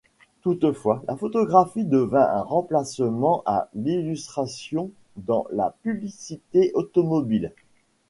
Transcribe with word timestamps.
Toutefois, 0.41 1.03
la 1.07 1.15
photographie 1.15 1.83
devint 1.83 2.25
un 2.27 2.41
remplaçant 2.41 3.43
à 3.45 3.69
l'illustration 3.75 4.89
dans 5.17 5.45
la 5.51 5.75
publicité 5.83 6.71
automobile. 6.73 7.53